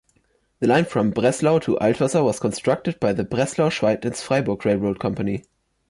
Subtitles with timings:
[0.61, 5.43] The line from Breslau to Altwasser was constructed by the Breslau-Schweidnitz-Freiburg Railroad Company.